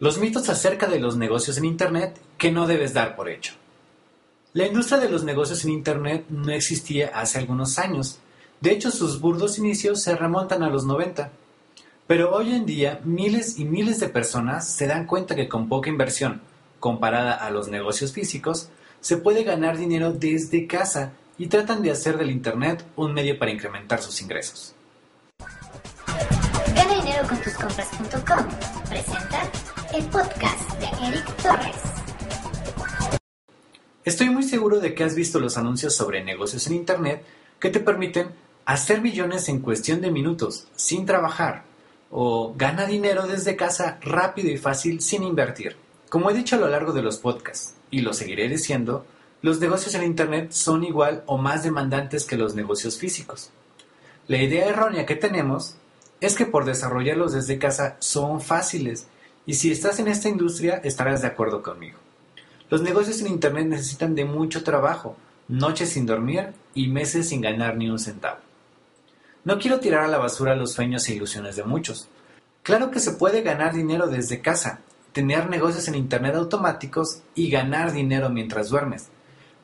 [0.00, 3.52] Los mitos acerca de los negocios en Internet que no debes dar por hecho.
[4.54, 8.18] La industria de los negocios en Internet no existía hace algunos años.
[8.62, 11.30] De hecho, sus burdos inicios se remontan a los 90.
[12.06, 15.90] Pero hoy en día miles y miles de personas se dan cuenta que con poca
[15.90, 16.40] inversión,
[16.78, 18.70] comparada a los negocios físicos,
[19.02, 23.50] se puede ganar dinero desde casa y tratan de hacer del Internet un medio para
[23.50, 24.74] incrementar sus ingresos.
[26.74, 28.46] Gana dinero con tus compras.com.
[28.88, 29.59] Presenta
[29.92, 31.76] el podcast de Eric Torres.
[34.04, 37.24] Estoy muy seguro de que has visto los anuncios sobre negocios en Internet
[37.58, 38.28] que te permiten
[38.66, 41.64] hacer millones en cuestión de minutos sin trabajar
[42.10, 45.76] o gana dinero desde casa rápido y fácil sin invertir.
[46.08, 49.06] Como he dicho a lo largo de los podcasts y lo seguiré diciendo,
[49.42, 53.50] los negocios en Internet son igual o más demandantes que los negocios físicos.
[54.28, 55.76] La idea errónea que tenemos
[56.20, 59.08] es que por desarrollarlos desde casa son fáciles
[59.46, 61.98] y si estás en esta industria estarás de acuerdo conmigo.
[62.68, 65.16] Los negocios en Internet necesitan de mucho trabajo,
[65.48, 68.38] noches sin dormir y meses sin ganar ni un centavo.
[69.42, 72.08] No quiero tirar a la basura los sueños e ilusiones de muchos.
[72.62, 74.80] Claro que se puede ganar dinero desde casa,
[75.12, 79.08] tener negocios en Internet automáticos y ganar dinero mientras duermes.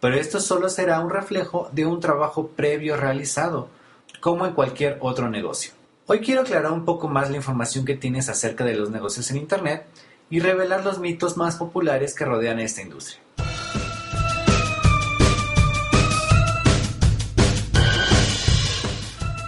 [0.00, 3.68] Pero esto solo será un reflejo de un trabajo previo realizado,
[4.20, 5.72] como en cualquier otro negocio.
[6.06, 9.38] Hoy quiero aclarar un poco más la información que tienes acerca de los negocios en
[9.38, 9.86] Internet
[10.28, 13.22] y revelar los mitos más populares que rodean esta industria.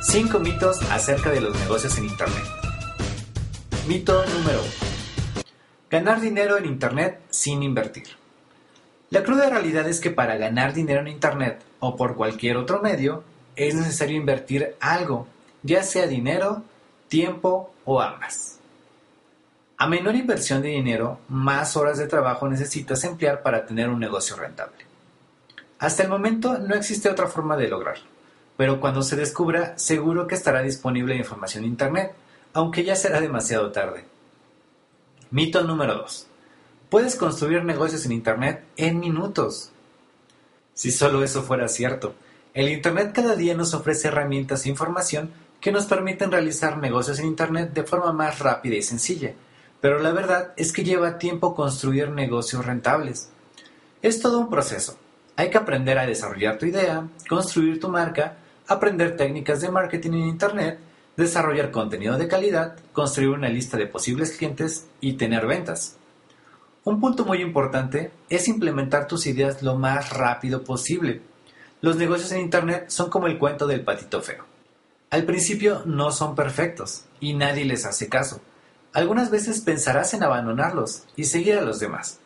[0.00, 2.44] Cinco mitos acerca de los negocios en Internet.
[3.86, 4.70] Mito número 1.
[5.90, 8.06] Ganar dinero en Internet sin invertir.
[9.10, 13.24] La cruda realidad es que para ganar dinero en Internet o por cualquier otro medio
[13.56, 15.26] es necesario invertir algo
[15.66, 16.62] ya sea dinero,
[17.08, 18.60] tiempo o ambas.
[19.76, 24.36] A menor inversión de dinero, más horas de trabajo necesitas emplear para tener un negocio
[24.36, 24.86] rentable.
[25.78, 28.06] Hasta el momento no existe otra forma de lograrlo,
[28.56, 32.14] pero cuando se descubra seguro que estará disponible información en Internet,
[32.54, 34.06] aunque ya será demasiado tarde.
[35.30, 36.28] Mito número 2.
[36.88, 39.72] Puedes construir negocios en Internet en minutos.
[40.72, 42.14] Si solo eso fuera cierto,
[42.54, 45.32] el Internet cada día nos ofrece herramientas e información
[45.66, 49.34] que nos permiten realizar negocios en Internet de forma más rápida y sencilla,
[49.80, 53.32] pero la verdad es que lleva tiempo construir negocios rentables.
[54.00, 54.96] Es todo un proceso.
[55.34, 58.36] Hay que aprender a desarrollar tu idea, construir tu marca,
[58.68, 60.78] aprender técnicas de marketing en Internet,
[61.16, 65.96] desarrollar contenido de calidad, construir una lista de posibles clientes y tener ventas.
[66.84, 71.22] Un punto muy importante es implementar tus ideas lo más rápido posible.
[71.80, 74.55] Los negocios en Internet son como el cuento del patito feo.
[75.10, 78.40] Al principio no son perfectos y nadie les hace caso.
[78.92, 82.18] Algunas veces pensarás en abandonarlos y seguir a los demás.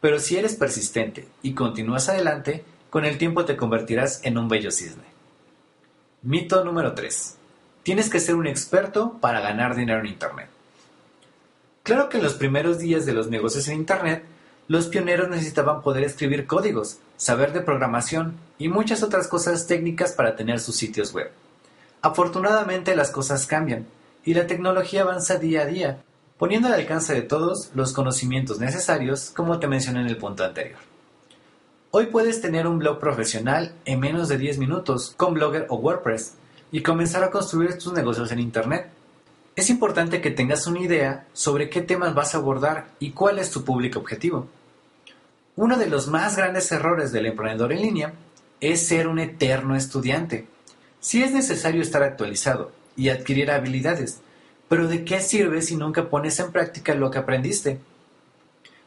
[0.00, 4.70] Pero si eres persistente y continúas adelante, con el tiempo te convertirás en un bello
[4.70, 5.04] cisne.
[6.22, 7.36] Mito número 3.
[7.82, 10.48] Tienes que ser un experto para ganar dinero en Internet.
[11.82, 14.24] Claro que en los primeros días de los negocios en Internet,
[14.68, 20.36] los pioneros necesitaban poder escribir códigos, saber de programación y muchas otras cosas técnicas para
[20.36, 21.30] tener sus sitios web.
[22.02, 23.86] Afortunadamente las cosas cambian
[24.24, 26.02] y la tecnología avanza día a día,
[26.38, 30.78] poniendo al alcance de todos los conocimientos necesarios como te mencioné en el punto anterior.
[31.90, 36.36] Hoy puedes tener un blog profesional en menos de 10 minutos con Blogger o WordPress
[36.72, 38.88] y comenzar a construir tus negocios en Internet.
[39.54, 43.50] Es importante que tengas una idea sobre qué temas vas a abordar y cuál es
[43.50, 44.46] tu público objetivo.
[45.56, 48.12] Uno de los más grandes errores del emprendedor en línea
[48.60, 50.46] es ser un eterno estudiante
[51.00, 54.20] Sí es necesario estar actualizado y adquirir habilidades,
[54.68, 57.80] pero ¿de qué sirve si nunca pones en práctica lo que aprendiste?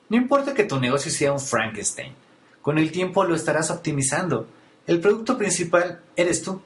[0.09, 2.13] No importa que tu negocio sea un Frankenstein,
[2.61, 4.47] con el tiempo lo estarás optimizando.
[4.85, 6.61] El producto principal eres tú.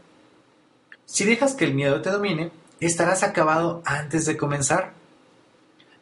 [1.06, 4.94] Si dejas que el miedo te domine, estarás acabado antes de comenzar.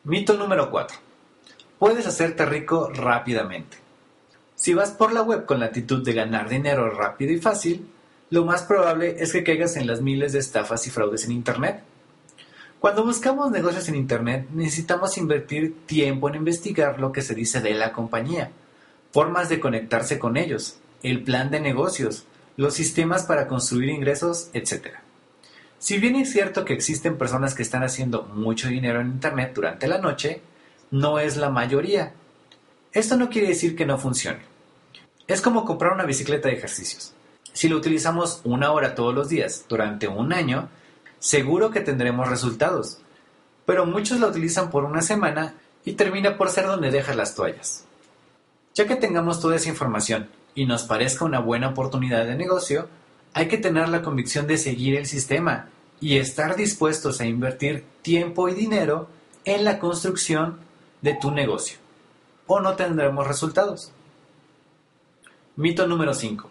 [0.04, 0.98] Mito número 4.
[1.78, 3.78] Puedes hacerte rico rápidamente.
[4.56, 7.88] Si vas por la web con la actitud de ganar dinero rápido y fácil,
[8.30, 11.84] lo más probable es que caigas en las miles de estafas y fraudes en Internet.
[12.80, 17.74] Cuando buscamos negocios en Internet, necesitamos invertir tiempo en investigar lo que se dice de
[17.74, 18.52] la compañía,
[19.12, 22.26] formas de conectarse con ellos, el plan de negocios,
[22.58, 24.98] los sistemas para construir ingresos, etc.
[25.80, 29.88] Si bien es cierto que existen personas que están haciendo mucho dinero en Internet durante
[29.88, 30.42] la noche,
[30.92, 32.14] no es la mayoría.
[32.92, 34.42] Esto no quiere decir que no funcione.
[35.28, 37.15] Es como comprar una bicicleta de ejercicios.
[37.56, 40.68] Si lo utilizamos una hora todos los días durante un año,
[41.20, 43.00] seguro que tendremos resultados.
[43.66, 45.56] Pero muchos la utilizan por una semana
[45.86, 47.86] y termina por ser donde dejas las toallas.
[48.74, 52.90] Ya que tengamos toda esa información y nos parezca una buena oportunidad de negocio,
[53.34, 55.70] hay que tener la convicción de seguir el sistema
[56.02, 59.08] y estar dispuestos a invertir tiempo y dinero
[59.46, 60.58] en la construcción
[61.02, 61.78] de tu negocio.
[62.48, 63.94] O no tendremos resultados.
[65.56, 66.50] Mito número 5.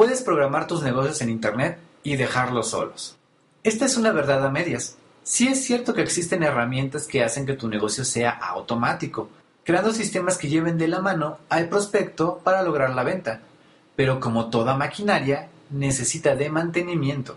[0.00, 3.18] Puedes programar tus negocios en Internet y dejarlos solos.
[3.62, 4.96] Esta es una verdad a medias.
[5.24, 9.28] Sí es cierto que existen herramientas que hacen que tu negocio sea automático,
[9.62, 13.42] creando sistemas que lleven de la mano al prospecto para lograr la venta.
[13.94, 17.36] Pero como toda maquinaria, necesita de mantenimiento.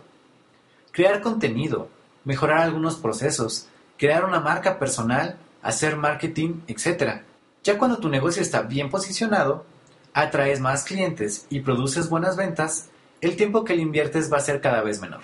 [0.93, 1.89] Crear contenido,
[2.23, 3.67] mejorar algunos procesos,
[3.97, 7.23] crear una marca personal, hacer marketing, etc.
[7.61, 9.65] Ya cuando tu negocio está bien posicionado,
[10.13, 12.89] atraes más clientes y produces buenas ventas,
[13.21, 15.21] el tiempo que le inviertes va a ser cada vez menor.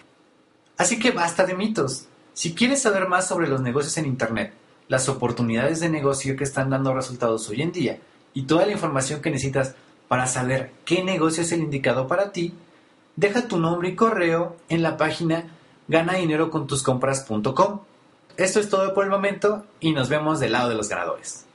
[0.78, 2.08] Así que basta de mitos.
[2.34, 4.54] Si quieres saber más sobre los negocios en Internet,
[4.88, 8.00] las oportunidades de negocio que están dando resultados hoy en día
[8.34, 9.76] y toda la información que necesitas
[10.08, 12.54] para saber qué negocio es el indicado para ti,
[13.16, 15.46] deja tu nombre y correo en la página
[15.90, 17.82] ganadinerocontuscompras.com.
[18.38, 21.46] Esto es todo por el momento y nos vemos del lado de los ganadores.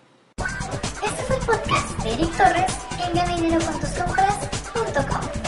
[1.04, 2.72] Este fue el podcast de Eric Torres
[3.06, 5.43] en GameDineroConTusCompras.com.